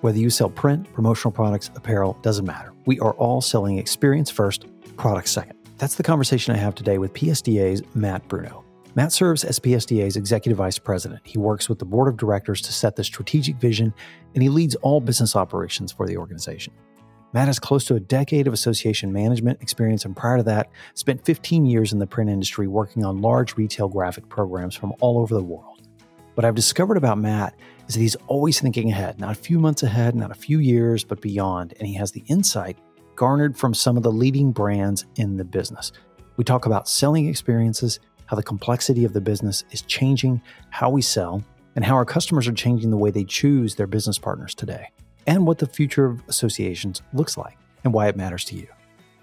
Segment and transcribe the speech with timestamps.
[0.00, 2.72] Whether you sell print, promotional products, apparel, doesn't matter.
[2.86, 4.64] We are all selling experience first,
[4.96, 5.58] product second.
[5.76, 8.64] That's the conversation I have today with PSDA's Matt Bruno.
[8.94, 11.20] Matt serves as PSDA's Executive Vice President.
[11.24, 13.92] He works with the Board of Directors to set the strategic vision,
[14.34, 16.72] and he leads all business operations for the organization.
[17.34, 21.24] Matt has close to a decade of association management experience, and prior to that, spent
[21.26, 25.34] 15 years in the print industry working on large retail graphic programs from all over
[25.34, 25.86] the world.
[26.40, 27.54] What I've discovered about Matt
[27.86, 31.04] is that he's always thinking ahead, not a few months ahead, not a few years,
[31.04, 31.74] but beyond.
[31.78, 32.78] And he has the insight
[33.14, 35.92] garnered from some of the leading brands in the business.
[36.38, 41.02] We talk about selling experiences, how the complexity of the business is changing how we
[41.02, 41.44] sell,
[41.76, 44.88] and how our customers are changing the way they choose their business partners today,
[45.26, 48.66] and what the future of associations looks like and why it matters to you.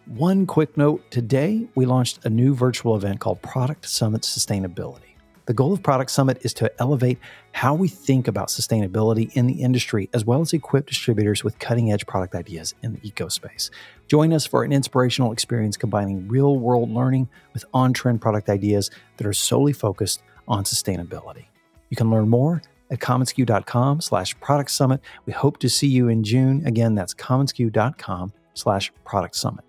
[0.06, 5.07] One quick note today, we launched a new virtual event called Product Summit Sustainability.
[5.48, 7.18] The goal of Product Summit is to elevate
[7.54, 11.90] how we think about sustainability in the industry, as well as equip distributors with cutting
[11.90, 13.72] edge product ideas in the eco space.
[14.10, 18.92] Join us for an inspirational experience combining real world learning with on trend product ideas
[19.16, 21.46] that are solely focused on sustainability.
[21.90, 22.62] You can learn more
[22.92, 25.00] at commonsku.com slash product summit.
[25.26, 26.62] We hope to see you in June.
[26.68, 29.64] Again, that's commonsku.com slash product summit.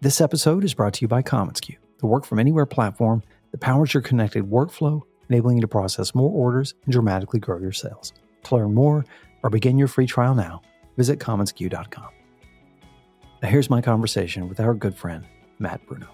[0.00, 3.94] This episode is brought to you by commonsku, the work from anywhere platform that powers
[3.94, 8.12] your connected workflow enabling you to process more orders and dramatically grow your sales.
[8.44, 9.04] To learn more
[9.42, 10.62] or begin your free trial now,
[10.96, 12.08] visit commonsku.com.
[13.42, 15.24] Now, here's my conversation with our good friend,
[15.58, 16.08] Matt Bruno.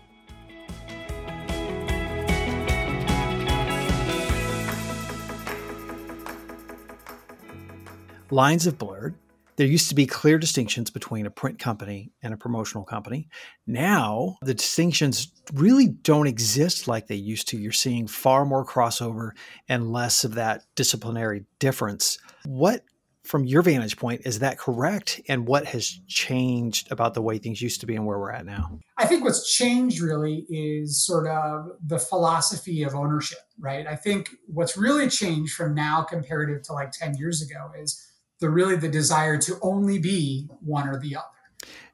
[8.33, 9.15] Lines have blurred
[9.61, 13.29] there used to be clear distinctions between a print company and a promotional company.
[13.67, 17.59] Now, the distinctions really don't exist like they used to.
[17.59, 19.33] You're seeing far more crossover
[19.69, 22.19] and less of that disciplinary difference.
[22.47, 22.85] What,
[23.25, 25.21] from your vantage point, is that correct?
[25.29, 28.47] And what has changed about the way things used to be and where we're at
[28.47, 28.79] now?
[28.97, 33.87] I think what's changed really is sort of the philosophy of ownership, right?
[33.87, 38.07] I think what's really changed from now comparative to like 10 years ago is
[38.41, 41.27] the really the desire to only be one or the other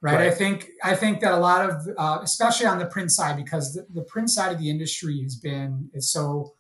[0.00, 0.26] right, right.
[0.26, 3.74] i think i think that a lot of uh, especially on the print side because
[3.74, 6.54] the, the, print side of the industry has been is so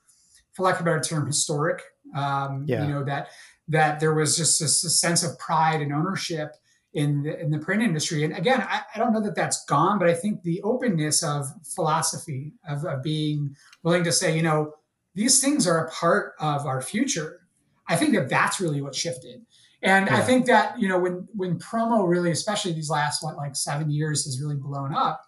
[0.56, 1.82] for lack of a better term historic.
[2.14, 2.86] Um, yeah.
[2.86, 3.28] you know that
[3.68, 6.54] that there was just a sense of pride and ownership
[6.94, 8.24] in the, in the print industry.
[8.24, 11.46] And again I, I, don't know that that's gone but i think the openness of
[11.74, 14.72] philosophy of, of being willing to say you know
[15.14, 17.40] these things are a part of our future.
[17.88, 19.42] I think that that's really what shifted
[19.86, 20.16] and yeah.
[20.16, 23.90] I think that you know when when promo really, especially these last what like seven
[23.90, 25.22] years, has really blown up.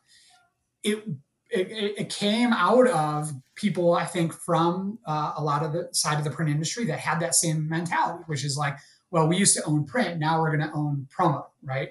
[0.82, 1.04] It
[1.50, 6.18] it, it came out of people, I think, from uh, a lot of the side
[6.18, 8.76] of the print industry that had that same mentality, which is like,
[9.10, 11.88] well, we used to own print, now we're going to own promo, right?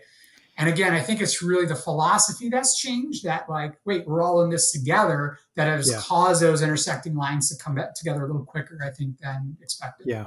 [0.60, 3.24] And again, I think it's really the philosophy that's changed.
[3.24, 5.38] That like, wait, we're all in this together.
[5.56, 6.00] That has yeah.
[6.00, 10.08] caused those intersecting lines to come together a little quicker, I think, than expected.
[10.08, 10.26] Yeah.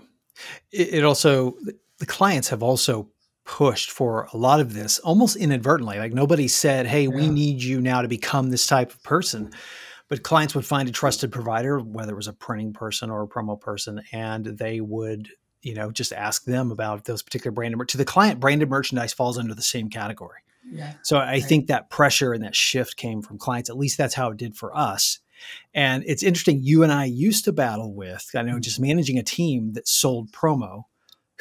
[0.71, 1.57] It, also
[2.01, 3.09] the clients have also
[3.45, 5.99] pushed for a lot of this almost inadvertently.
[5.99, 7.09] Like nobody said, "Hey, yeah.
[7.09, 9.53] we need you now to become this type of person."
[10.09, 13.29] But clients would find a trusted provider, whether it was a printing person or a
[13.29, 15.29] promo person, and they would,
[15.63, 17.89] you know, just ask them about those particular branded.
[17.89, 20.41] To the client, branded merchandise falls under the same category.
[20.69, 20.95] Yeah.
[21.03, 21.43] So I right.
[21.43, 23.71] think that pressure and that shift came from clients.
[23.71, 25.21] At least that's how it did for us.
[25.75, 26.61] And it's interesting.
[26.63, 28.61] You and I used to battle with, I know, mm-hmm.
[28.61, 30.85] just managing a team that sold promo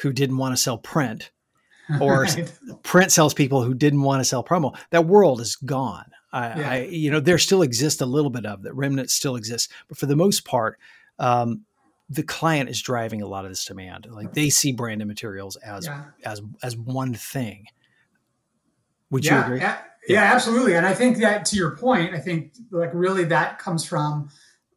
[0.00, 1.30] who didn't want to sell print
[2.00, 2.52] or right.
[2.82, 4.76] print salespeople who didn't want to sell promo.
[4.90, 6.10] That world is gone.
[6.32, 6.70] I, yeah.
[6.70, 9.98] I, you know, there still exists a little bit of that remnant still exists, but
[9.98, 10.78] for the most part,
[11.18, 11.62] um,
[12.08, 14.06] the client is driving a lot of this demand.
[14.10, 16.04] Like they see branded materials as yeah.
[16.24, 17.66] as as one thing.
[19.10, 19.58] Would yeah, you agree?
[19.60, 20.74] Yeah, yeah, absolutely.
[20.74, 24.28] And I think that to your point, I think like really that comes from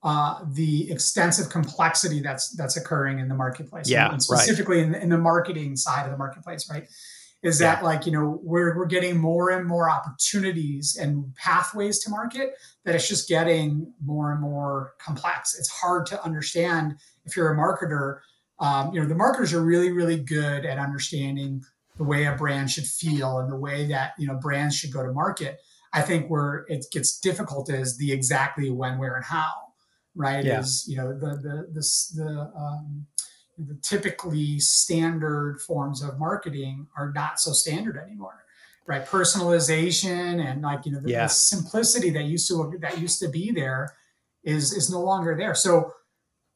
[0.03, 3.89] uh, the extensive complexity that's that's occurring in the marketplace.
[3.89, 4.85] Yeah, and specifically right.
[4.85, 6.87] in, the, in the marketing side of the marketplace, right?
[7.41, 7.85] Is that yeah.
[7.85, 12.53] like you know we're we're getting more and more opportunities and pathways to market
[12.85, 15.57] that it's just getting more and more complex.
[15.57, 16.95] It's hard to understand
[17.25, 18.19] if you're a marketer.
[18.59, 21.63] Um, you know the marketers are really really good at understanding
[21.97, 25.03] the way a brand should feel and the way that you know brands should go
[25.03, 25.59] to market.
[25.93, 29.51] I think where it gets difficult is the exactly when, where, and how.
[30.15, 30.45] Right?
[30.45, 30.59] Yeah.
[30.59, 33.07] Is you know the the the the, um,
[33.57, 38.43] the typically standard forms of marketing are not so standard anymore
[38.85, 41.25] right personalization and like you know the, yeah.
[41.25, 43.95] the, simplicity that used to that used to be there
[44.43, 45.93] is is no longer there so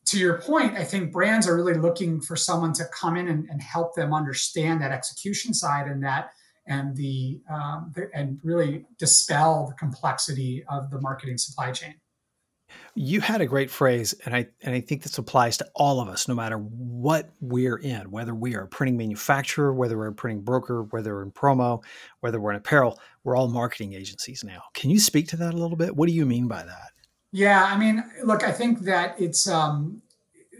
[0.05, 3.49] to your point i think brands are really looking for someone to come in and,
[3.49, 6.31] and help them understand that execution side and that
[6.69, 11.95] and the, um, the and really dispel the complexity of the marketing supply chain
[12.95, 16.07] you had a great phrase, and I and I think this applies to all of
[16.07, 20.13] us, no matter what we're in, whether we are a printing manufacturer, whether we're a
[20.13, 21.83] printing broker, whether we're in promo,
[22.21, 24.63] whether we're in apparel, we're all marketing agencies now.
[24.73, 25.95] Can you speak to that a little bit?
[25.95, 26.91] What do you mean by that?
[27.31, 30.01] Yeah, I mean, look, I think that it's um,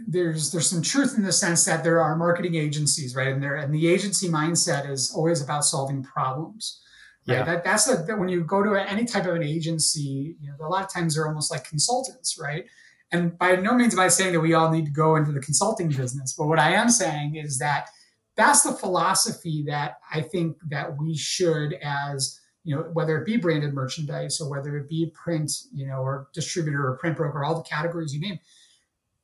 [0.06, 3.30] there's there's some truth in the sense that there are marketing agencies, right?
[3.30, 6.81] And there and the agency mindset is always about solving problems.
[7.27, 7.39] Right?
[7.39, 7.44] Yeah.
[7.44, 10.65] That, that's the, that when you go to any type of an agency, you know,
[10.65, 12.65] a lot of times they're almost like consultants, right?
[13.12, 15.39] And by no means am I saying that we all need to go into the
[15.39, 17.89] consulting business, but what I am saying is that
[18.35, 23.38] that's the philosophy that I think that we should, as you know, whether it be
[23.38, 27.56] branded merchandise or whether it be print, you know, or distributor or print broker, all
[27.56, 28.39] the categories you name,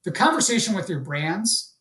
[0.04, 1.73] the conversation with your brands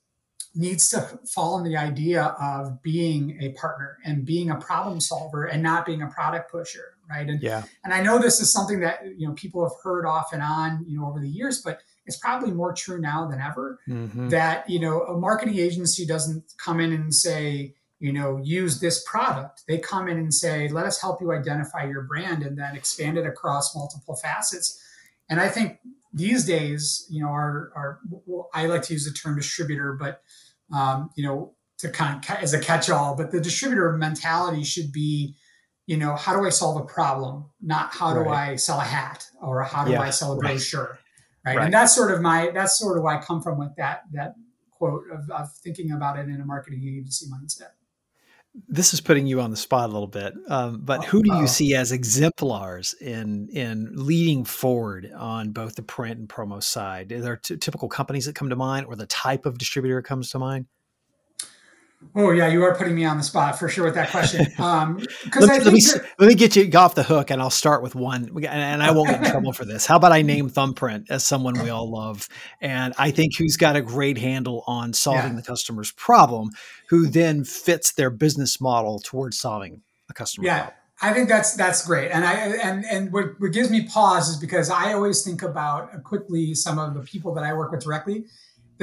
[0.54, 5.44] needs to fall on the idea of being a partner and being a problem solver
[5.44, 7.28] and not being a product pusher right?
[7.28, 7.64] And yeah.
[7.84, 10.84] and i know this is something that you know people have heard off and on
[10.86, 14.28] you know over the years but it's probably more true now than ever mm-hmm.
[14.28, 19.04] that you know a marketing agency doesn't come in and say you know use this
[19.04, 19.62] product.
[19.68, 23.16] They come in and say let us help you identify your brand and then expand
[23.16, 24.80] it across multiple facets.
[25.28, 25.78] And i think
[26.12, 28.00] these days you know our, our
[28.52, 30.20] i like to use the term distributor but
[30.72, 33.16] um, you know, to kind of as a catch-all.
[33.16, 35.34] But the distributor mentality should be,
[35.86, 39.26] you know, how do I solve a problem, not how do I sell a hat
[39.40, 40.98] or how do yeah, I sell a brochure,
[41.44, 41.56] right.
[41.56, 41.64] right?
[41.64, 44.34] And that's sort of my that's sort of where I come from with that that
[44.70, 47.72] quote of, of thinking about it in a marketing agency mindset
[48.68, 51.46] this is putting you on the spot a little bit, um, but who do you
[51.46, 57.12] see as exemplars in in leading forward on both the print and promo side?
[57.12, 60.30] Are there t- typical companies that come to mind, or the type of distributor comes
[60.30, 60.66] to mind?
[62.14, 64.46] Oh yeah, you are putting me on the spot for sure with that question.
[64.58, 64.98] Um,
[65.40, 65.80] let, let, me,
[66.18, 69.08] let me get you off the hook, and I'll start with one, and I won't
[69.08, 69.86] get in trouble for this.
[69.86, 72.28] How about I name Thumbprint as someone we all love,
[72.60, 75.36] and I think who's got a great handle on solving yeah.
[75.36, 76.50] the customer's problem,
[76.90, 80.58] who then fits their business model towards solving a customer yeah.
[80.58, 80.76] problem.
[81.04, 84.36] I think that's that's great, and I and and what, what gives me pause is
[84.36, 88.26] because I always think about quickly some of the people that I work with directly,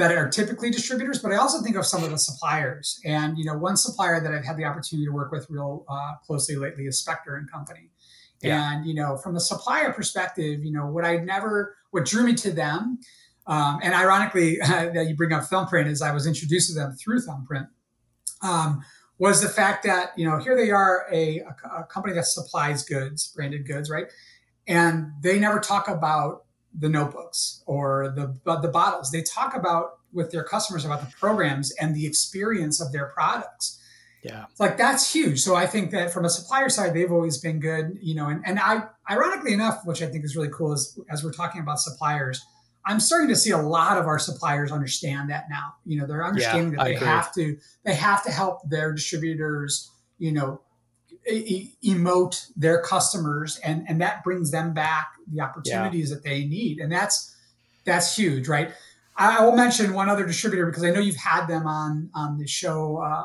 [0.00, 3.00] that are typically distributors, but I also think of some of the suppliers.
[3.04, 6.14] And you know, one supplier that I've had the opportunity to work with real uh,
[6.26, 7.90] closely lately is Spector and Company.
[8.42, 8.72] Yeah.
[8.72, 12.34] And you know, from a supplier perspective, you know, what I never, what drew me
[12.36, 12.98] to them,
[13.46, 17.20] um, and ironically that you bring up Thumbprint is I was introduced to them through
[17.20, 17.66] Thumbprint,
[18.42, 18.82] um,
[19.18, 22.84] was the fact that you know here they are a, a, a company that supplies
[22.84, 24.06] goods, branded goods, right?
[24.66, 26.44] And they never talk about
[26.78, 29.10] the notebooks or the the bottles.
[29.10, 33.80] They talk about with their customers about the programs and the experience of their products.
[34.22, 34.46] Yeah.
[34.58, 35.40] Like that's huge.
[35.40, 38.42] So I think that from a supplier side, they've always been good, you know, and,
[38.46, 41.80] and I ironically enough, which I think is really cool is as we're talking about
[41.80, 42.44] suppliers,
[42.84, 45.74] I'm starting to see a lot of our suppliers understand that now.
[45.86, 49.90] You know, they're understanding yeah, that they have to they have to help their distributors,
[50.18, 50.60] you know,
[51.28, 56.14] e- emote their customers and and that brings them back the opportunities yeah.
[56.14, 57.36] that they need and that's
[57.84, 58.72] that's huge right
[59.16, 62.46] I, will mention one other distributor because i know you've had them on on the
[62.46, 63.22] show uh,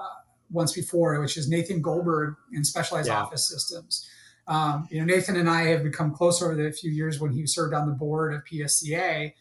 [0.52, 3.22] once before which is nathan goldberg in specialized yeah.
[3.22, 4.08] office systems
[4.48, 7.48] um, you know nathan and i have become close over the few years when he
[7.48, 9.34] served on the board of psda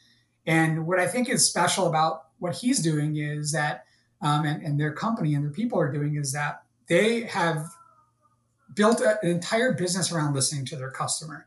[0.46, 3.84] and what i think is special about what he's doing is that
[4.22, 7.66] um, and, and their company and their people are doing is that they have
[8.74, 11.46] built an entire business around listening to their customer.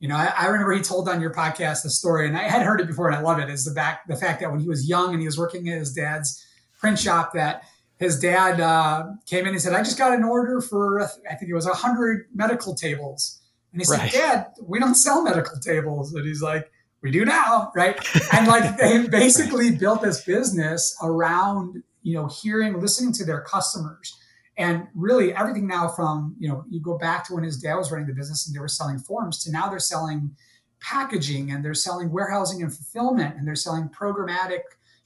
[0.00, 2.62] You know, I, I, remember he told on your podcast the story, and I had
[2.62, 3.48] heard it before, and I love it.
[3.48, 5.78] Is the back the fact that when he was young and he was working at
[5.78, 6.44] his dad's
[6.78, 7.62] print shop, that
[7.96, 11.50] his dad uh, came in and said, "I just got an order for I think
[11.50, 13.40] it was hundred medical tables,"
[13.72, 14.10] and he right.
[14.10, 16.70] said, "Dad, we don't sell medical tables," and he's like.
[17.00, 17.98] We do now, right?
[18.32, 24.18] And like they basically built this business around, you know, hearing, listening to their customers
[24.56, 27.90] and really everything now from, you know, you go back to when his dad was
[27.90, 30.34] running the business and they were selling forms to now they're selling
[30.80, 34.60] packaging and they're selling warehousing and fulfillment and they're selling programmatic,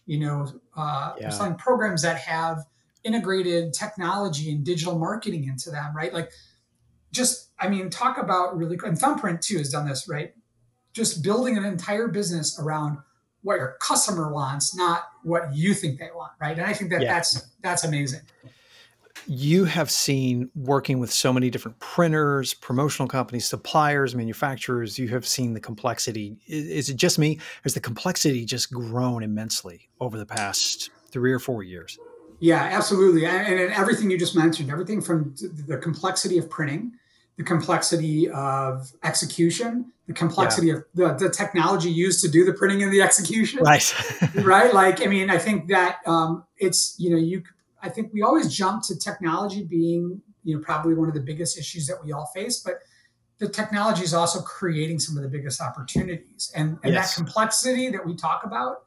[0.06, 1.30] you know, uh, yeah.
[1.30, 2.66] selling programs that have
[3.04, 6.12] integrated technology and digital marketing into them, right?
[6.12, 6.30] Like
[7.12, 10.34] just, I mean, talk about really, and Thumbprint too has done this, right?
[10.92, 12.98] Just building an entire business around
[13.42, 16.58] what your customer wants, not what you think they want, right?
[16.58, 17.14] And I think that yeah.
[17.14, 18.20] that's that's amazing.
[19.30, 24.98] You have seen working with so many different printers, promotional companies, suppliers, manufacturers.
[24.98, 26.38] You have seen the complexity.
[26.46, 27.38] Is, it just me?
[27.62, 31.98] Has the complexity just grown immensely over the past three or four years?
[32.40, 33.26] Yeah, absolutely.
[33.26, 35.34] And, and everything you just mentioned, everything from
[35.66, 36.92] the complexity of printing,
[37.36, 40.74] the complexity of execution, the complexity yeah.
[40.74, 43.60] of the, the, technology used to do the printing and the execution.
[43.62, 43.94] Right.
[44.36, 44.72] right.
[44.72, 47.42] Like, I mean, I think that um, it's, you know, you,
[47.82, 51.58] I think we always jump to technology being, you know, probably one of the biggest
[51.58, 52.74] issues that we all face, but
[53.38, 56.50] the technology is also creating some of the biggest opportunities.
[56.56, 57.14] And, and yes.
[57.14, 58.84] that complexity that we talk about,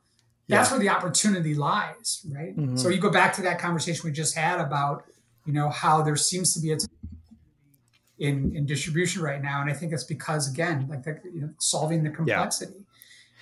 [0.50, 0.77] that's yeah.
[0.77, 2.55] where the opportunity lies, right?
[2.57, 2.75] Mm-hmm.
[2.75, 5.05] So you go back to that conversation we just had about,
[5.45, 6.77] you know, how there seems to be a
[8.19, 9.62] in, in distribution right now.
[9.62, 12.86] And I think it's because again, like the, you know, solving the complexity.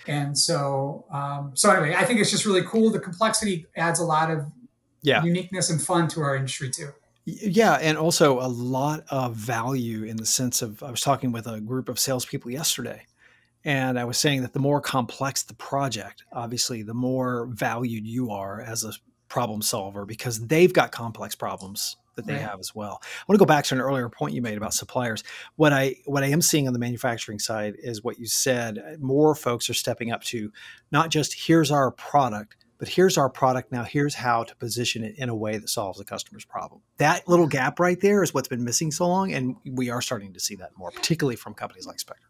[0.08, 0.22] Yeah.
[0.22, 2.90] And so, um, so anyway, I think it's just really cool.
[2.90, 4.46] The complexity adds a lot of
[5.02, 5.24] yeah.
[5.24, 6.90] uniqueness and fun to our industry too.
[7.26, 11.46] Yeah, and also a lot of value in the sense of I was talking with
[11.48, 13.06] a group of salespeople yesterday,
[13.64, 18.32] and I was saying that the more complex the project, obviously, the more valued you
[18.32, 18.94] are as a
[19.28, 22.42] problem solver because they've got complex problems that they right.
[22.42, 23.00] have as well.
[23.02, 25.24] I want to go back to an earlier point you made about suppliers.
[25.56, 28.98] What I what I am seeing on the manufacturing side is what you said.
[29.00, 30.52] More folks are stepping up to
[30.92, 33.84] not just here's our product, but here's our product now.
[33.84, 36.82] Here's how to position it in a way that solves the customer's problem.
[36.98, 40.34] That little gap right there is what's been missing so long, and we are starting
[40.34, 42.30] to see that more, particularly from companies like Spector.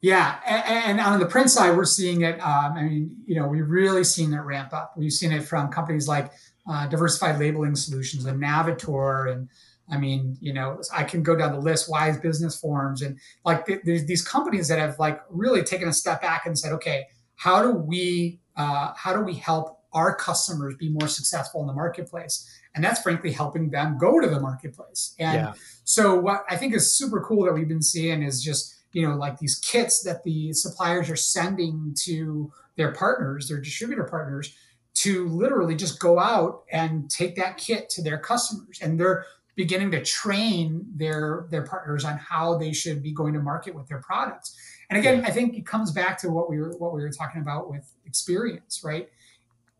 [0.00, 2.38] Yeah, and, and, on the print side, we're seeing it.
[2.40, 4.94] Um, I mean, you know, we've really seen it ramp up.
[4.96, 6.30] We've seen it from companies like
[6.70, 9.48] uh, diversified labeling solutions and Navitor and
[9.90, 13.66] I mean, you know, I can go down the list, Wise Business Forms, and like
[13.66, 17.06] th- there's these companies that have like really taken a step back and said, okay,
[17.36, 21.72] how do we uh, how do we help our customers be more successful in the
[21.72, 22.48] marketplace?
[22.74, 25.14] And that's frankly helping them go to the marketplace.
[25.18, 25.52] And yeah.
[25.84, 29.16] so what I think is super cool that we've been seeing is just you know
[29.16, 34.54] like these kits that the suppliers are sending to their partners, their distributor partners
[34.94, 39.90] to literally just go out and take that kit to their customers and they're beginning
[39.90, 44.00] to train their their partners on how they should be going to market with their
[44.00, 44.56] products
[44.88, 47.42] and again i think it comes back to what we were what we were talking
[47.42, 49.08] about with experience right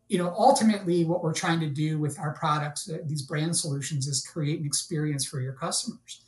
[0.09, 4.07] you know ultimately what we're trying to do with our products uh, these brand solutions
[4.07, 6.21] is create an experience for your customers.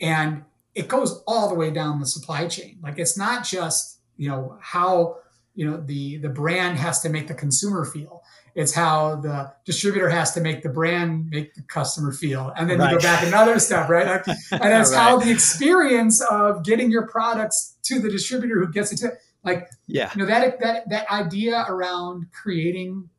[0.00, 0.42] And
[0.74, 2.78] it goes all the way down the supply chain.
[2.82, 5.18] Like it's not just you know how
[5.54, 8.22] you know the the brand has to make the consumer feel.
[8.54, 12.54] It's how the distributor has to make the brand make the customer feel.
[12.56, 12.92] And then right.
[12.92, 14.26] you go back another step right?
[14.26, 14.98] And that's right.
[14.98, 19.12] how the experience of getting your products to the distributor who gets it to
[19.44, 20.10] like yeah.
[20.14, 23.10] you know that that that idea around creating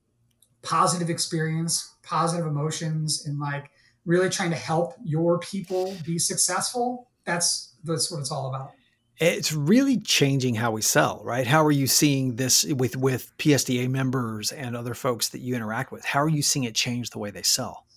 [0.67, 3.69] positive experience positive emotions and like
[4.05, 8.71] really trying to help your people be successful that's that's what it's all about
[9.19, 11.47] it's really changing how we sell, right?
[11.47, 15.91] How are you seeing this with with PSDA members and other folks that you interact
[15.91, 16.05] with?
[16.05, 17.87] How are you seeing it change the way they sell?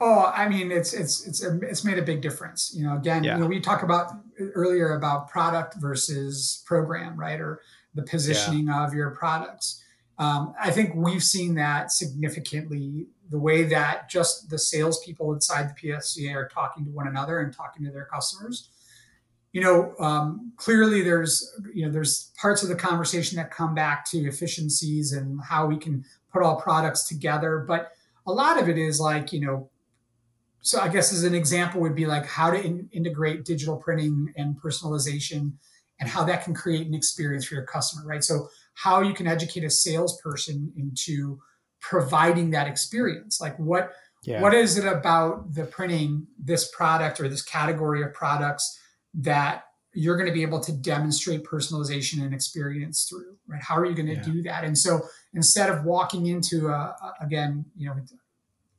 [0.00, 2.72] Oh, I mean, it's it's it's it's made a big difference.
[2.74, 3.34] You know, again, yeah.
[3.34, 4.12] you know, we talk about
[4.54, 7.60] earlier about product versus program, right, or
[7.94, 8.86] the positioning yeah.
[8.86, 9.84] of your products.
[10.20, 13.06] Um, I think we've seen that significantly.
[13.30, 17.52] The way that just the salespeople inside the PSDA are talking to one another and
[17.52, 18.68] talking to their customers
[19.52, 24.04] you know, um, clearly there's, you know, there's parts of the conversation that come back
[24.10, 27.64] to efficiencies and how we can put all products together.
[27.66, 27.90] But
[28.26, 29.68] a lot of it is like, you know,
[30.60, 34.32] so I guess as an example would be like how to in- integrate digital printing
[34.36, 35.52] and personalization
[35.98, 38.22] and how that can create an experience for your customer, right?
[38.22, 38.48] So
[38.82, 41.38] how you can educate a salesperson into
[41.80, 43.40] providing that experience.
[43.40, 43.92] Like what,
[44.24, 44.40] yeah.
[44.40, 48.78] what is it about the printing this product or this category of products
[49.14, 53.84] that you're going to be able to demonstrate personalization and experience through right how are
[53.84, 54.22] you going to yeah.
[54.22, 55.00] do that and so
[55.34, 57.96] instead of walking into a, a, again you know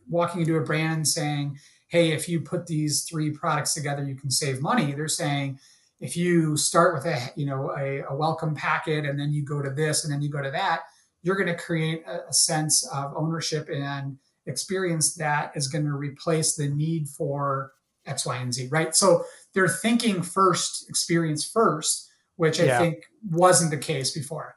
[0.10, 1.58] walking into a brand saying
[1.89, 5.60] hey if you put these three products together you can save money they're saying
[6.01, 9.62] if you start with a you know a, a welcome packet and then you go
[9.62, 10.81] to this and then you go to that
[11.24, 15.91] you're going to create a, a sense of ownership and experience that is going to
[15.91, 17.72] replace the need for
[18.05, 18.96] X, Y, and Z, right?
[18.96, 22.79] So they're thinking first, experience first, which I yeah.
[22.79, 24.55] think wasn't the case before.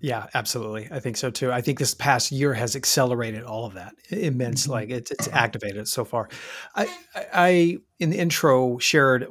[0.00, 0.88] Yeah, absolutely.
[0.90, 1.52] I think so too.
[1.52, 4.62] I think this past year has accelerated all of that immense.
[4.62, 4.72] Mm-hmm.
[4.72, 6.28] Like it's, it's activated so far.
[6.74, 6.88] I,
[7.32, 9.28] I, in the intro, shared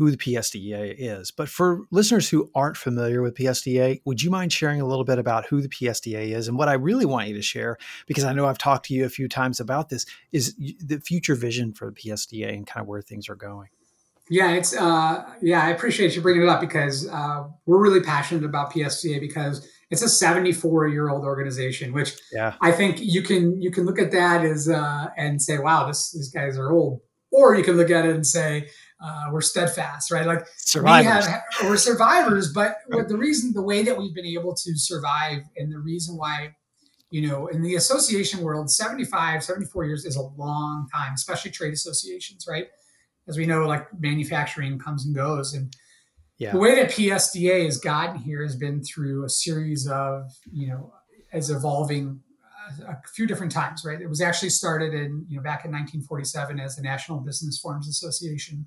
[0.00, 4.50] who the PSDA is, but for listeners who aren't familiar with PSDA, would you mind
[4.50, 6.48] sharing a little bit about who the PSDA is?
[6.48, 7.76] And what I really want you to share,
[8.06, 11.34] because I know I've talked to you a few times about this, is the future
[11.34, 13.68] vision for the PSDA and kind of where things are going.
[14.30, 15.62] Yeah, it's uh, yeah.
[15.62, 20.00] I appreciate you bringing it up because uh, we're really passionate about PSDA because it's
[20.00, 22.54] a 74 year old organization, which yeah.
[22.62, 26.12] I think you can you can look at that as uh, and say, wow, this
[26.12, 28.68] these guys are old, or you can look at it and say
[29.02, 30.26] uh, we're steadfast, right?
[30.26, 31.26] Like survivors.
[31.26, 34.76] We have, we're survivors, but what the reason, the way that we've been able to
[34.76, 36.56] survive, and the reason why
[37.12, 41.72] you know, in the association world, 75, 74 years is a long time, especially trade
[41.72, 42.68] associations, right?
[43.30, 45.54] as we know, like manufacturing comes and goes.
[45.54, 45.74] And
[46.38, 46.52] yeah.
[46.52, 50.92] the way that PSDA has gotten here has been through a series of, you know,
[51.32, 52.20] as evolving
[52.82, 54.00] uh, a few different times, right?
[54.00, 57.88] It was actually started in, you know, back in 1947 as the National Business Forms
[57.88, 58.66] Association.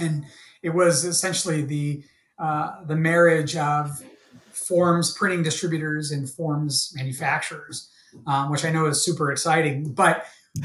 [0.00, 0.24] And
[0.62, 2.02] it was essentially the,
[2.38, 4.02] uh, the marriage of
[4.52, 7.90] forms printing distributors and forms manufacturers,
[8.26, 9.92] um, which I know is super exciting.
[9.92, 10.26] But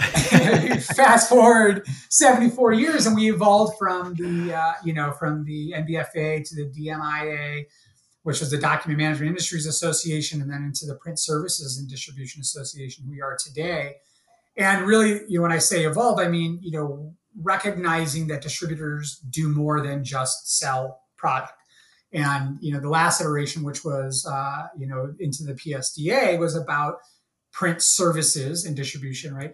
[0.95, 6.43] fast forward 74 years and we evolved from the uh, you know from the nbfa
[6.43, 7.65] to the dmia
[8.23, 12.41] which was the document management industries association and then into the print services and distribution
[12.41, 13.97] association we are today
[14.57, 19.19] and really you know when i say evolve i mean you know recognizing that distributors
[19.29, 21.53] do more than just sell product.
[22.13, 26.55] And you know the last iteration which was uh, you know into the psda was
[26.55, 26.97] about
[27.51, 29.53] print services and distribution right?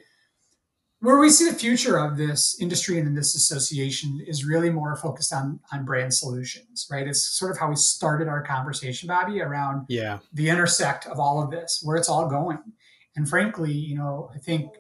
[1.00, 4.96] Where we see the future of this industry and in this association is really more
[4.96, 7.08] focused on on brand solutions right?
[7.08, 10.20] It's sort of how we started our conversation bobby around yeah.
[10.34, 12.60] the intersect of all of this where it's all going.
[13.16, 14.72] And frankly you know i think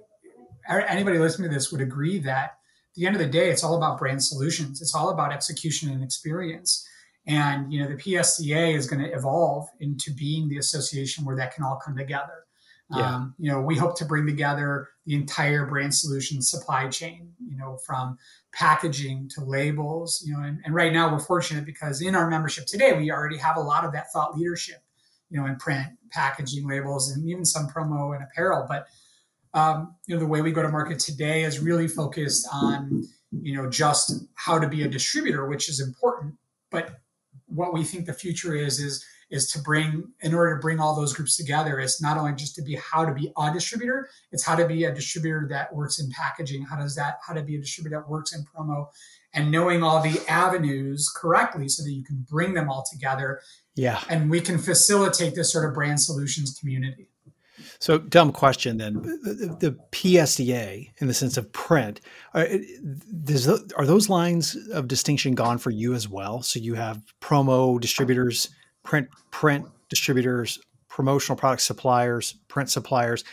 [0.69, 2.51] anybody listening to this would agree that at
[2.95, 6.03] the end of the day it's all about brand solutions it's all about execution and
[6.03, 6.87] experience
[7.27, 11.53] and you know the PSDA is going to evolve into being the association where that
[11.53, 12.45] can all come together
[12.95, 13.15] yeah.
[13.15, 17.57] Um, you know, we hope to bring together the entire brand solution supply chain, you
[17.57, 18.17] know, from
[18.53, 22.65] packaging to labels, you know, and, and right now we're fortunate because in our membership
[22.65, 24.83] today, we already have a lot of that thought leadership,
[25.29, 28.65] you know, in print, packaging, labels, and even some promo and apparel.
[28.67, 28.87] But,
[29.53, 33.55] um, you know, the way we go to market today is really focused on, you
[33.55, 36.35] know, just how to be a distributor, which is important.
[36.69, 37.01] But
[37.47, 40.93] what we think the future is, is is to bring in order to bring all
[40.93, 44.43] those groups together it's not only just to be how to be a distributor it's
[44.43, 46.63] how to be a distributor that works in packaging.
[46.63, 48.87] How does that how to be a distributor that works in promo?
[49.33, 53.41] And knowing all the avenues correctly so that you can bring them all together.
[53.75, 54.01] Yeah.
[54.09, 57.10] And we can facilitate this sort of brand solutions community
[57.79, 58.95] so, dumb question then.
[58.95, 62.01] The, the PSDA, in the sense of print,
[62.33, 62.47] are,
[63.77, 66.41] are, those lines of distinction gone for you as well?
[66.41, 68.49] So, you have promo distributors
[68.83, 73.23] print print distributors, promotional product suppliers, print suppliers.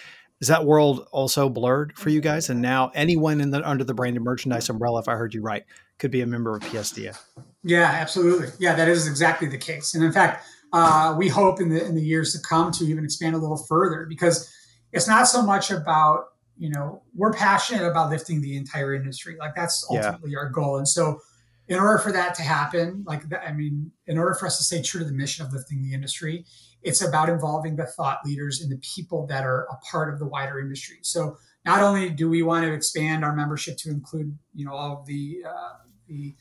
[0.41, 2.49] Is that world also blurred for you guys?
[2.49, 5.65] And now anyone in the under the branded merchandise umbrella, if I heard you right,
[5.99, 7.19] could be a member of PSDA.
[7.65, 8.49] Yeah, absolutely.
[8.61, 9.95] Yeah, that is exactly the case.
[9.95, 13.05] And in fact, uh, we hope in the in the years to come to even
[13.05, 14.53] expand a little further because
[14.93, 16.27] it's not so much about
[16.57, 20.39] you know we're passionate about lifting the entire industry like that's ultimately yeah.
[20.39, 21.21] our goal and so
[21.69, 24.83] in order for that to happen, like I mean, in order for us to stay
[24.83, 26.45] true to the mission of lifting the industry,
[26.83, 30.27] it's about involving the thought leaders and the people that are a part of the
[30.27, 30.99] wider industry.
[31.03, 34.99] So not only do we want to expand our membership to include, you know, all
[35.01, 35.75] of the uh,
[36.09, 36.35] the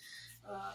[0.50, 0.72] uh,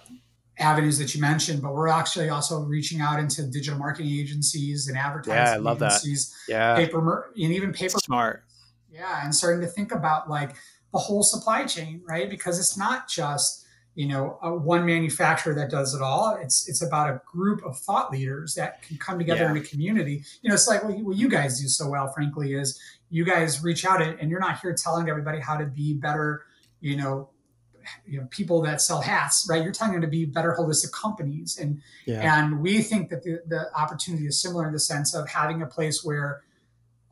[0.59, 4.97] avenues that you mentioned, but we're actually also reaching out into digital marketing agencies and
[4.97, 6.53] advertising yeah, I love agencies, that.
[6.53, 8.45] yeah, paper and even paper smart.
[8.91, 10.55] Yeah, and starting to think about like
[10.93, 12.29] the whole supply chain, right?
[12.29, 13.63] Because it's not just
[13.95, 17.77] you know a, one manufacturer that does it all it's it's about a group of
[17.79, 19.51] thought leaders that can come together yeah.
[19.51, 22.09] in a community you know it's like what you, what you, guys do so well
[22.09, 25.67] frankly is you guys reach out and, and you're not here telling everybody how to
[25.67, 26.47] be better
[26.81, 27.29] you know
[28.07, 31.59] you know people that sell hats right you're telling them to be better holistic companies
[31.59, 32.43] and yeah.
[32.43, 35.67] and we think that the, the opportunity is similar in the sense of having a
[35.67, 36.43] place where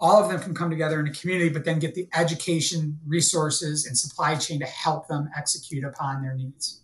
[0.01, 3.87] all of them can come together in a community, but then get the education, resources,
[3.87, 6.81] and supply chain to help them execute upon their needs.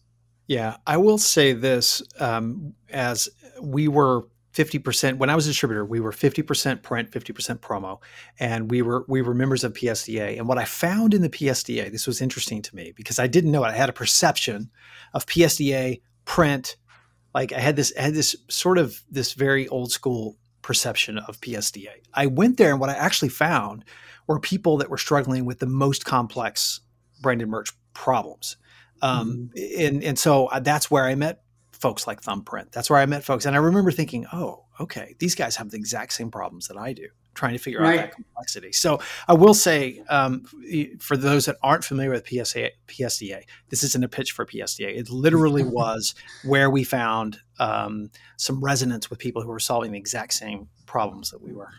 [0.46, 3.28] Yeah, I will say this um, as
[3.60, 8.00] we were 50% when I was a distributor, we were 50% print, 50% promo,
[8.40, 10.38] and we were we were members of PSDA.
[10.38, 13.52] And what I found in the PSDA, this was interesting to me because I didn't
[13.52, 13.68] know it.
[13.68, 14.70] I had a perception
[15.12, 16.76] of PSDA print,
[17.34, 21.38] like I had this I had this sort of this very old school perception of
[21.42, 21.90] PSDA.
[22.14, 23.84] I went there and what I actually found
[24.26, 26.80] were people that were struggling with the most complex
[27.20, 28.56] branded merch problems.
[29.02, 29.86] Um, mm-hmm.
[29.86, 31.42] and, and so uh, that's where I met
[31.76, 32.72] folks like Thumbprint.
[32.72, 33.46] That's where I met folks.
[33.46, 36.92] And I remember thinking, oh, okay, these guys have the exact same problems that I
[36.92, 37.98] do, trying to figure right.
[37.98, 38.72] out that complexity.
[38.72, 40.44] So I will say, um,
[40.98, 44.96] for those that aren't familiar with PSA, PSDA, this isn't a pitch for PSDA.
[44.96, 49.98] It literally was where we found um, some resonance with people who were solving the
[49.98, 51.70] exact same problems that we were.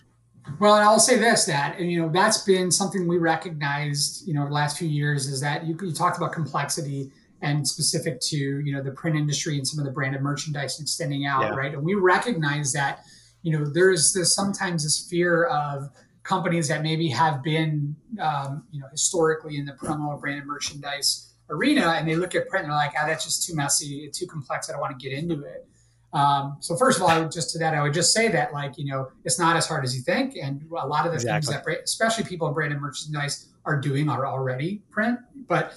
[0.59, 4.33] Well, and I'll say this: that and you know that's been something we recognized, you
[4.33, 8.37] know, the last few years is that you, you talked about complexity and specific to
[8.37, 11.55] you know the print industry and some of the branded merchandise extending out, yeah.
[11.55, 11.73] right?
[11.73, 13.01] And we recognize that
[13.43, 15.89] you know there's this sometimes this fear of
[16.23, 21.95] companies that maybe have been um, you know historically in the promo branded merchandise arena,
[21.97, 24.69] and they look at print and they're like, ah, that's just too messy, too complex.
[24.69, 25.67] I don't want to get into it.
[26.13, 28.53] Um, so first of all, I would just to that, I would just say that
[28.53, 30.35] like, you know, it's not as hard as you think.
[30.41, 31.53] And a lot of the exactly.
[31.53, 35.19] things that, especially people in branded merchandise are doing are already print.
[35.47, 35.73] But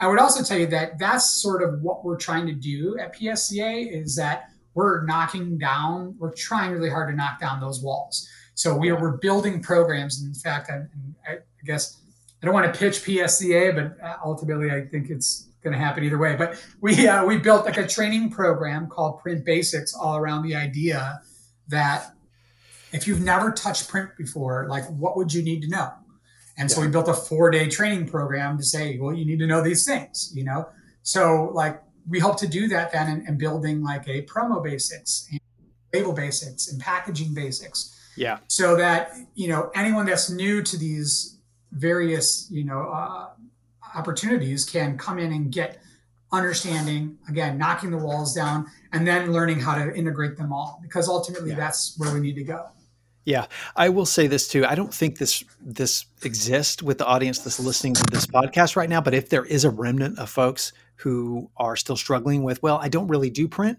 [0.00, 3.14] I would also tell you that that's sort of what we're trying to do at
[3.14, 8.28] PSDA is that we're knocking down, we're trying really hard to knock down those walls.
[8.54, 10.20] So we are, we're building programs.
[10.20, 11.98] And in fact, I, I guess
[12.42, 16.18] I don't want to pitch PSDA, but ultimately I think it's going to happen either
[16.18, 16.36] way.
[16.36, 20.54] But we uh, we built like a training program called Print Basics, all around the
[20.54, 21.20] idea
[21.68, 22.14] that
[22.92, 25.92] if you've never touched print before, like what would you need to know?
[26.60, 26.76] And yeah.
[26.76, 29.62] so we built a four day training program to say, well, you need to know
[29.62, 30.68] these things, you know.
[31.02, 35.26] So like we hope to do that then in, in building like a promo basics,
[35.30, 35.40] and
[35.94, 37.98] label basics, and packaging basics.
[38.14, 38.40] Yeah.
[38.48, 41.38] So that you know anyone that's new to these
[41.72, 43.30] various you know uh,
[43.94, 45.78] opportunities can come in and get
[46.30, 51.08] understanding again knocking the walls down and then learning how to integrate them all because
[51.08, 51.56] ultimately yeah.
[51.56, 52.66] that's where we need to go
[53.24, 57.38] yeah i will say this too i don't think this this exists with the audience
[57.40, 60.72] that's listening to this podcast right now but if there is a remnant of folks
[60.96, 63.78] who are still struggling with well i don't really do print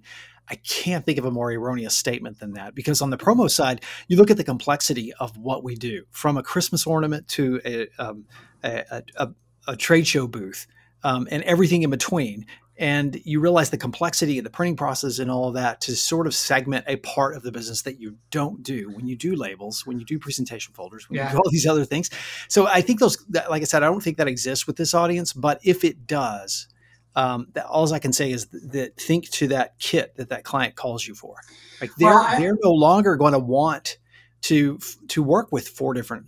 [0.49, 3.84] I can't think of a more erroneous statement than that because on the promo side,
[4.10, 7.88] you look at the complexity of what we do from a Christmas ornament to a,
[7.97, 8.25] um,
[8.62, 9.30] a, a,
[9.69, 10.67] a trade show booth
[11.04, 12.45] um, and everything in between.
[12.82, 16.26] And you realize the complexity of the printing process and all of that to sort
[16.26, 19.86] of segment a part of the business that you don't do when you do labels,
[19.86, 21.28] when you do presentation folders, when yeah.
[21.28, 22.10] you do all these other things.
[22.48, 25.32] So I think those, like I said, I don't think that exists with this audience,
[25.32, 26.67] but if it does,
[27.15, 30.76] um, that all I can say is that think to that kit that that client
[30.76, 31.36] calls you for.
[31.80, 34.00] Like they're well, I, they're no longer going to want
[34.44, 36.26] to to work with four different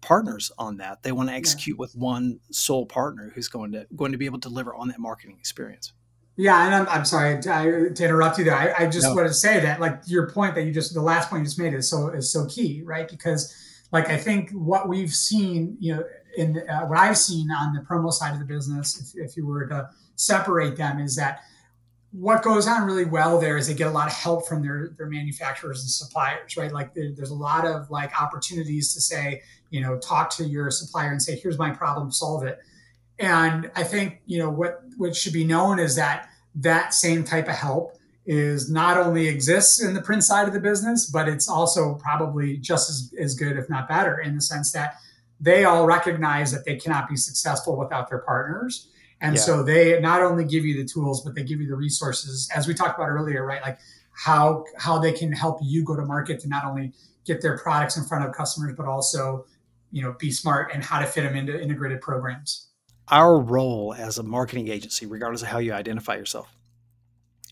[0.00, 1.02] partners on that.
[1.02, 1.80] They want to execute yeah.
[1.80, 4.98] with one sole partner who's going to going to be able to deliver on that
[4.98, 5.92] marketing experience.
[6.36, 8.54] Yeah, and I'm, I'm sorry to, to interrupt you there.
[8.54, 9.14] I, I just no.
[9.14, 11.58] wanted to say that, like your point that you just the last point you just
[11.58, 13.08] made is so is so key, right?
[13.08, 13.54] Because
[13.90, 16.04] like I think what we've seen, you know,
[16.36, 19.46] in uh, what I've seen on the promo side of the business, if, if you
[19.46, 21.40] were to separate them, is that
[22.12, 24.94] what goes on really well there is they get a lot of help from their
[24.96, 29.42] their manufacturers and suppliers right like there, there's a lot of like opportunities to say
[29.70, 32.58] you know talk to your supplier and say here's my problem solve it
[33.18, 37.48] and i think you know what what should be known is that that same type
[37.48, 41.48] of help is not only exists in the print side of the business but it's
[41.48, 44.94] also probably just as, as good if not better in the sense that
[45.40, 48.88] they all recognize that they cannot be successful without their partners
[49.20, 49.40] and yeah.
[49.40, 52.68] so they not only give you the tools, but they give you the resources, as
[52.68, 53.60] we talked about earlier, right?
[53.62, 53.78] Like
[54.12, 56.92] how how they can help you go to market to not only
[57.24, 59.44] get their products in front of customers, but also,
[59.90, 62.68] you know, be smart and how to fit them into integrated programs.
[63.08, 66.48] Our role as a marketing agency, regardless of how you identify yourself,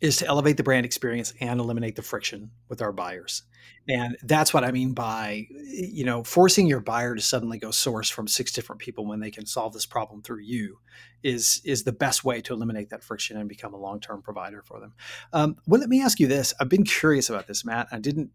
[0.03, 3.42] is to elevate the brand experience and eliminate the friction with our buyers.
[3.88, 8.11] And that's what I mean by, you know, forcing your buyer to suddenly go source
[8.11, 10.79] from six different people when they can solve this problem through you
[11.22, 14.62] is is the best way to eliminate that friction and become a long term provider
[14.62, 14.94] for them.
[15.33, 17.88] Um, well, let me ask you this: I've been curious about this, Matt.
[17.90, 18.31] I didn't.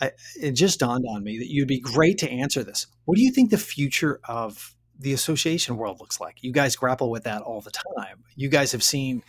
[0.00, 2.86] I, it just dawned on me that you'd be great to answer this.
[3.04, 6.42] What do you think the future of the association world looks like?
[6.42, 8.24] You guys grapple with that all the time.
[8.34, 9.22] You guys have seen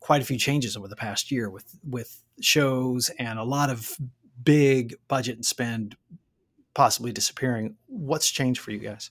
[0.00, 3.96] quite a few changes over the past year with with shows and a lot of
[4.42, 5.96] big budget and spend
[6.74, 7.76] possibly disappearing.
[7.86, 9.10] What's changed for you guys?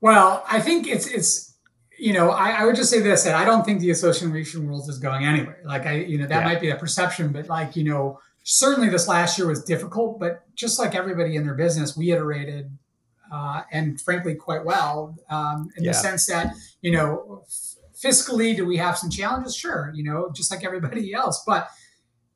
[0.00, 1.54] Well, I think it's it's
[1.98, 4.88] you know I, I would just say this that I don't think the association world
[4.88, 5.60] is going anywhere.
[5.64, 6.44] Like I you know that yeah.
[6.44, 10.44] might be a perception, but like you know certainly this last year was difficult, but
[10.54, 12.76] just like everybody in their business, we iterated
[13.32, 15.90] uh, and frankly quite well um, in yeah.
[15.90, 16.52] the sense that
[16.82, 17.44] you know
[18.02, 19.56] fiscally, do we have some challenges?
[19.56, 21.42] Sure, you know, just like everybody else.
[21.46, 21.68] But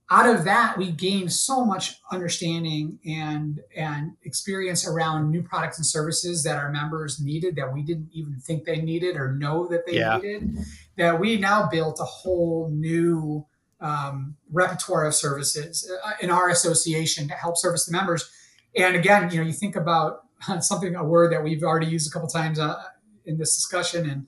[0.08, 5.86] out of that we gained so much understanding and and experience around new products and
[5.86, 9.84] services that our members needed that we didn't even think they needed or know that
[9.84, 10.16] they yeah.
[10.16, 10.58] needed
[10.96, 13.44] that we now built a whole new
[13.80, 18.30] um, repertoire of services uh, in our association to help service the members
[18.76, 20.22] and again you know you think about
[20.60, 22.82] something a word that we've already used a couple times uh,
[23.26, 24.26] in this discussion and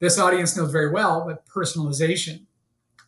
[0.00, 2.40] this audience knows very well but personalization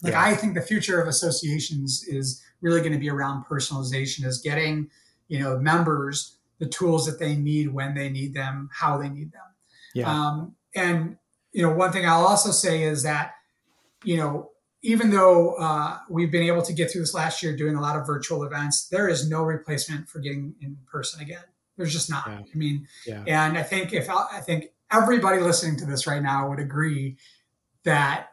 [0.03, 0.23] like yeah.
[0.23, 4.91] I think the future of associations is really going to be around personalization, is getting,
[5.29, 9.33] you know, members the tools that they need when they need them, how they need
[9.33, 9.41] them.
[9.95, 10.09] Yeah.
[10.09, 11.17] Um, and
[11.53, 13.35] you know, one thing I'll also say is that,
[14.05, 14.52] you know,
[14.83, 17.97] even though uh, we've been able to get through this last year doing a lot
[17.97, 21.45] of virtual events, there is no replacement for getting in person again.
[21.77, 22.27] There's just not.
[22.27, 22.41] Yeah.
[22.41, 23.25] I mean, yeah.
[23.27, 27.17] and I think if I think everybody listening to this right now would agree
[27.85, 28.29] that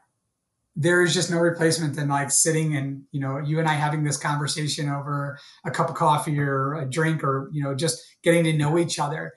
[0.75, 4.03] there is just no replacement than like sitting and you know you and I having
[4.03, 8.43] this conversation over a cup of coffee or a drink or you know just getting
[8.45, 9.33] to know each other.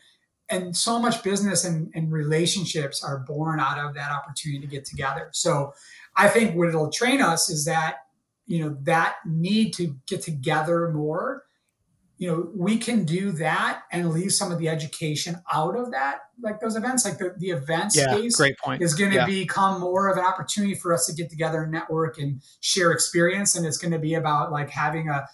[0.48, 4.84] And so much business and, and relationships are born out of that opportunity to get
[4.84, 5.30] together.
[5.32, 5.72] So
[6.16, 7.96] I think what it'll train us is that
[8.46, 11.44] you know that need to get together more
[12.22, 16.20] you know we can do that and leave some of the education out of that
[16.40, 18.80] like those events like the, the event yeah, space great point.
[18.80, 19.26] is going to yeah.
[19.26, 23.56] become more of an opportunity for us to get together and network and share experience
[23.56, 25.26] and it's going to be about like having a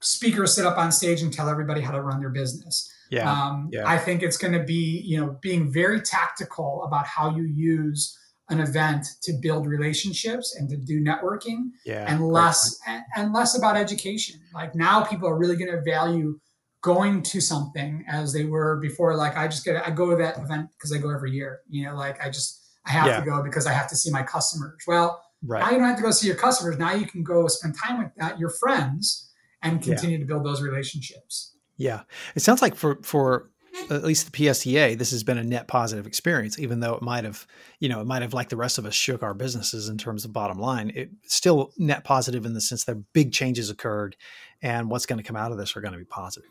[0.00, 3.68] speaker sit up on stage and tell everybody how to run their business yeah, um,
[3.70, 3.82] yeah.
[3.86, 8.18] i think it's going to be you know being very tactical about how you use
[8.52, 13.56] an event to build relationships and to do networking yeah, and less and, and, less
[13.56, 14.40] about education.
[14.54, 16.38] Like now people are really going to value
[16.82, 19.16] going to something as they were before.
[19.16, 21.84] Like i just get i go to that event because i go every year you
[21.84, 23.20] know like i just i have yeah.
[23.20, 24.82] to go because i have to see my customers.
[24.86, 25.60] Well right.
[25.60, 26.78] now you don't have to go see your customers.
[26.78, 29.30] Now you can go spend time with that your friends
[29.62, 30.24] and continue yeah.
[30.24, 31.54] to build those relationships.
[31.76, 32.02] Yeah.
[32.34, 33.50] It sounds like for for
[33.90, 37.24] at least the PSDA, this has been a net positive experience, even though it might
[37.24, 37.46] have,
[37.78, 40.24] you know, it might have, like the rest of us, shook our businesses in terms
[40.24, 40.92] of bottom line.
[40.94, 44.16] It still net positive in the sense that big changes occurred,
[44.62, 46.50] and what's going to come out of this are going to be positive.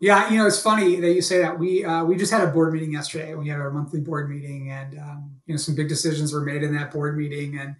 [0.00, 1.58] Yeah, you know, it's funny that you say that.
[1.58, 3.34] We uh, we just had a board meeting yesterday.
[3.34, 6.62] We had our monthly board meeting, and um, you know, some big decisions were made
[6.62, 7.74] in that board meeting, and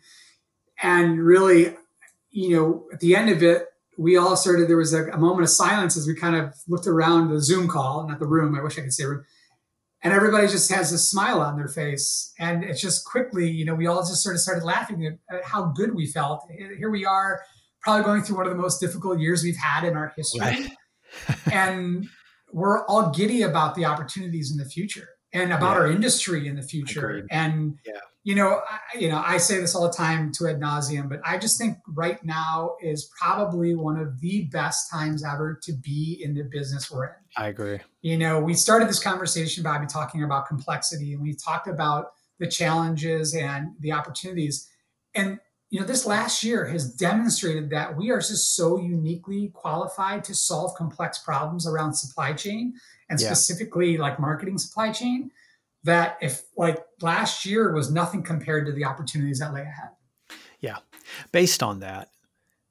[0.83, 1.77] and really,
[2.31, 3.66] you know, at the end of it,
[3.99, 6.87] we all started, there was a, a, moment of silence as we kind of looked
[6.87, 8.55] around the Zoom call, not the room.
[8.55, 9.25] I wish I could say room.
[10.03, 12.33] And everybody just has a smile on their face.
[12.39, 15.45] And it's just quickly, you know, we all just sort of started laughing at, at
[15.45, 16.45] how good we felt.
[16.57, 17.41] Here we are,
[17.83, 20.41] probably going through one of the most difficult years we've had in our history.
[20.41, 20.71] Right.
[21.53, 22.07] and
[22.53, 25.83] we're all giddy about the opportunities in the future and about yeah.
[25.83, 27.11] our industry in the future.
[27.11, 27.27] Agreed.
[27.31, 30.61] And yeah you know, I, you know, I say this all the time to ad
[30.61, 35.59] nauseum, but I just think right now is probably one of the best times ever
[35.62, 37.12] to be in the business we're in.
[37.38, 37.79] I agree.
[38.03, 42.47] You know, we started this conversation, Bobby, talking about complexity, and we talked about the
[42.47, 44.69] challenges and the opportunities.
[45.14, 45.38] And
[45.71, 50.35] you know, this last year has demonstrated that we are just so uniquely qualified to
[50.35, 52.75] solve complex problems around supply chain
[53.11, 53.27] and yeah.
[53.27, 55.31] specifically like marketing supply chain
[55.85, 59.91] that if like last year was nothing compared to the opportunities that lay ahead.
[60.61, 60.79] Yeah.
[61.33, 62.09] Based on that,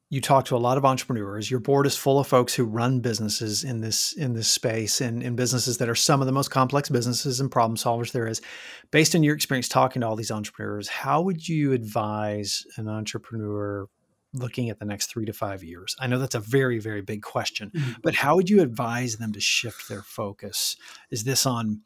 [0.09, 1.51] you talk to a lot of entrepreneurs.
[1.51, 5.21] Your board is full of folks who run businesses in this in this space and
[5.21, 8.41] in businesses that are some of the most complex businesses and problem solvers there is.
[8.89, 13.87] Based on your experience talking to all these entrepreneurs, how would you advise an entrepreneur
[14.33, 15.95] looking at the next three to five years?
[15.99, 17.93] I know that's a very, very big question, mm-hmm.
[18.01, 20.77] but how would you advise them to shift their focus?
[21.11, 21.81] Is this on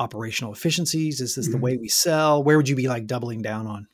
[0.00, 1.20] operational efficiencies?
[1.20, 1.52] Is this mm-hmm.
[1.52, 2.42] the way we sell?
[2.42, 3.86] Where would you be like doubling down on?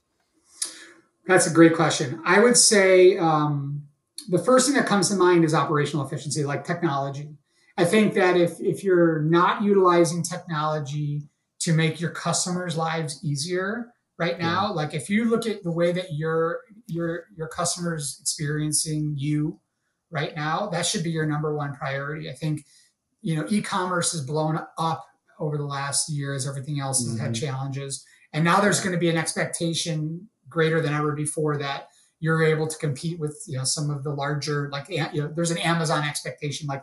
[1.28, 2.22] That's a great question.
[2.24, 3.82] I would say um,
[4.30, 7.28] the first thing that comes to mind is operational efficiency, like technology.
[7.76, 11.22] I think that if if you're not utilizing technology
[11.60, 14.70] to make your customers' lives easier right now, yeah.
[14.70, 19.60] like if you look at the way that your your your customers experiencing you
[20.10, 22.30] right now, that should be your number one priority.
[22.30, 22.64] I think
[23.20, 25.04] you know e-commerce has blown up
[25.38, 27.26] over the last year as everything else has mm-hmm.
[27.26, 28.02] had challenges.
[28.32, 31.88] And now there's going to be an expectation greater than ever before that
[32.20, 35.50] you're able to compete with you know some of the larger like you know there's
[35.50, 36.82] an Amazon expectation like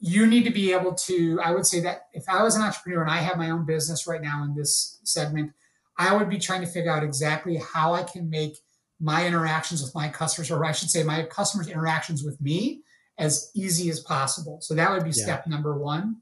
[0.00, 3.02] you need to be able to I would say that if I was an entrepreneur
[3.02, 5.52] and I have my own business right now in this segment
[5.98, 8.58] I would be trying to figure out exactly how I can make
[9.00, 12.82] my interactions with my customers or I should say my customers interactions with me
[13.18, 15.24] as easy as possible so that would be yeah.
[15.24, 16.16] step number 1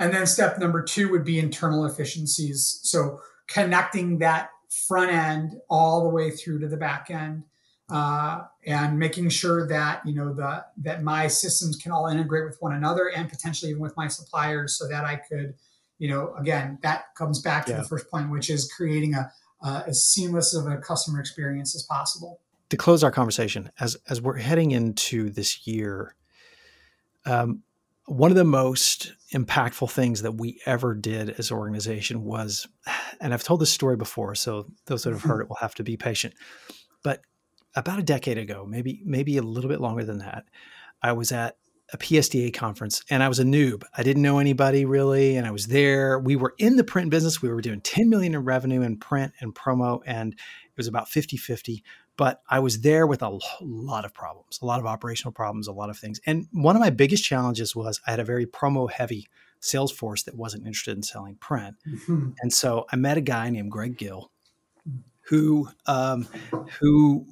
[0.00, 2.80] and then step number two would be internal efficiencies.
[2.82, 7.44] So connecting that front end all the way through to the back end.
[7.90, 12.56] uh, and making sure that you know the that my systems can all integrate with
[12.60, 15.54] one another and potentially even with my suppliers so that I could
[15.98, 17.78] you know again that comes back to yeah.
[17.78, 21.82] the first point which is creating a uh, as seamless of a customer experience as
[21.82, 22.40] possible.
[22.70, 26.14] To close our conversation, as as we're heading into this year,
[27.26, 27.62] um,
[28.10, 32.66] one of the most impactful things that we ever did as an organization was,
[33.20, 35.42] and I've told this story before, so those that have heard mm-hmm.
[35.42, 36.34] it will have to be patient.
[37.04, 37.20] But
[37.76, 40.44] about a decade ago, maybe maybe a little bit longer than that,
[41.00, 41.56] I was at
[41.92, 43.84] a PSDA conference and I was a noob.
[43.96, 45.36] I didn't know anybody really.
[45.36, 46.18] And I was there.
[46.18, 47.42] We were in the print business.
[47.42, 50.00] We were doing 10 million in revenue in print and promo.
[50.06, 51.82] And it was about 50 50.
[52.20, 55.72] But I was there with a lot of problems, a lot of operational problems, a
[55.72, 56.20] lot of things.
[56.26, 59.26] And one of my biggest challenges was I had a very promo heavy
[59.60, 61.76] sales force that wasn't interested in selling print.
[61.88, 62.32] Mm-hmm.
[62.42, 64.30] And so I met a guy named Greg Gill
[65.28, 66.28] who um,
[66.78, 67.26] who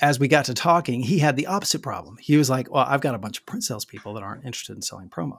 [0.00, 2.16] as we got to talking, he had the opposite problem.
[2.20, 4.82] He was like, Well, I've got a bunch of print salespeople that aren't interested in
[4.82, 5.38] selling promo.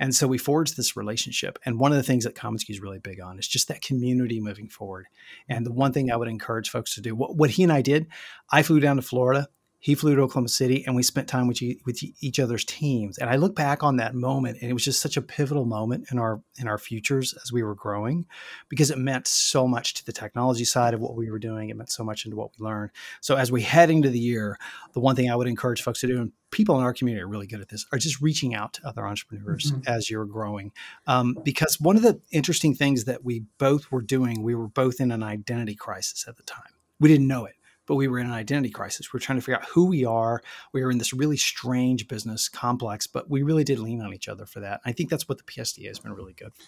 [0.00, 1.58] And so we forged this relationship.
[1.64, 4.40] And one of the things that commonsku is really big on is just that community
[4.40, 5.06] moving forward.
[5.48, 7.82] And the one thing I would encourage folks to do, what, what he and I
[7.82, 8.06] did,
[8.50, 9.48] I flew down to Florida
[9.82, 13.16] he flew to Oklahoma City and we spent time with, with each other's teams.
[13.16, 16.08] And I look back on that moment and it was just such a pivotal moment
[16.12, 18.26] in our in our futures as we were growing
[18.68, 21.70] because it meant so much to the technology side of what we were doing.
[21.70, 22.90] It meant so much into what we learned.
[23.22, 24.58] So as we head into the year,
[24.92, 27.28] the one thing I would encourage folks to do, and people in our community are
[27.28, 29.80] really good at this, are just reaching out to other entrepreneurs mm-hmm.
[29.86, 30.72] as you're growing.
[31.06, 35.00] Um, because one of the interesting things that we both were doing, we were both
[35.00, 36.74] in an identity crisis at the time.
[36.98, 37.54] We didn't know it
[37.90, 39.12] but we were in an identity crisis.
[39.12, 40.40] We are trying to figure out who we are.
[40.72, 44.28] We were in this really strange business complex, but we really did lean on each
[44.28, 44.80] other for that.
[44.84, 46.62] I think that's what the PSDA has been really good for.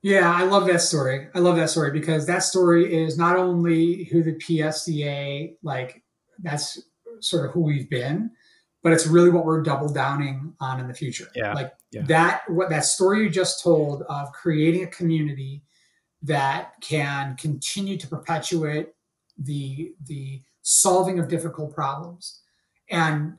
[0.00, 1.28] Yeah, I love that story.
[1.34, 6.02] I love that story because that story is not only who the PSDA like
[6.38, 6.82] that's
[7.20, 8.30] sort of who we've been,
[8.82, 11.28] but it's really what we're double downing on in the future.
[11.34, 11.52] Yeah.
[11.52, 12.04] Like yeah.
[12.06, 15.62] that what that story you just told of creating a community
[16.22, 18.94] that can continue to perpetuate
[19.38, 22.40] the the solving of difficult problems.
[22.90, 23.34] And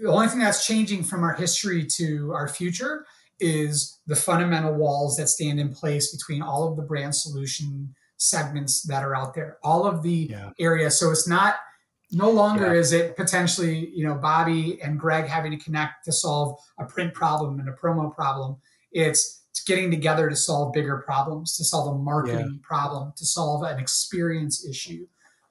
[0.00, 3.06] the only thing that's changing from our history to our future
[3.40, 8.82] is the fundamental walls that stand in place between all of the brand solution segments
[8.82, 10.50] that are out there, all of the yeah.
[10.58, 10.98] areas.
[10.98, 11.56] So it's not
[12.10, 12.80] no longer yeah.
[12.80, 17.14] is it potentially you know Bobby and Greg having to connect to solve a print
[17.14, 18.56] problem and a promo problem.
[18.90, 22.66] It's it's getting together to solve bigger problems, to solve a marketing yeah.
[22.66, 25.06] problem, to solve an experience issue,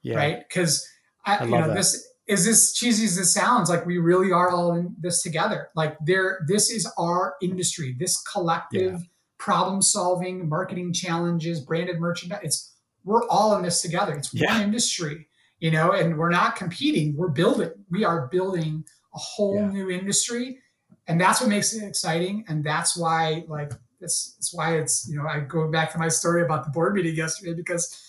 [0.06, 0.44] right?
[0.48, 0.86] Because
[1.28, 1.74] I, I you know, that.
[1.74, 5.68] this is this cheesy as this sounds like we really are all in this together.
[5.74, 9.06] Like there, this is our industry, this collective yeah.
[9.38, 12.40] problem solving, marketing challenges, branded merchandise.
[12.42, 14.14] It's we're all in this together.
[14.14, 14.52] It's yeah.
[14.52, 15.26] one industry,
[15.60, 17.16] you know, and we're not competing.
[17.16, 17.72] We're building.
[17.90, 19.68] We are building a whole yeah.
[19.68, 20.58] new industry,
[21.06, 22.44] and that's what makes it exciting.
[22.48, 26.08] And that's why, like, that's, that's why it's you know, I go back to my
[26.08, 28.07] story about the board meeting yesterday because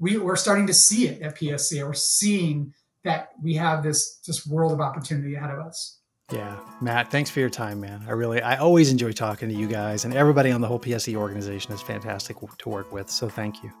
[0.00, 1.86] we, we're starting to see it at PSC.
[1.86, 2.72] We're seeing
[3.04, 5.98] that we have this just world of opportunity ahead of us.
[6.32, 8.04] Yeah, Matt, thanks for your time, man.
[8.06, 11.14] I really, I always enjoy talking to you guys, and everybody on the whole PSE
[11.16, 13.10] organization is fantastic to work with.
[13.10, 13.72] So thank you.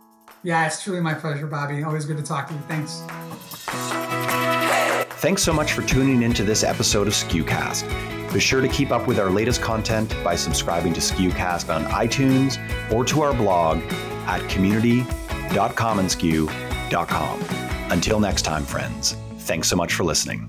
[0.42, 1.82] Yeah, it's truly my pleasure, Bobby.
[1.84, 2.60] Always good to talk to you.
[2.60, 3.02] Thanks.
[5.20, 8.32] Thanks so much for tuning into this episode of SKUcast.
[8.32, 12.58] Be sure to keep up with our latest content by subscribing to SKUcast on iTunes
[12.92, 13.82] or to our blog
[14.26, 15.04] at community
[15.50, 17.40] www.commonsku.com.
[17.90, 20.46] Until next time, friends, thanks so much for listening.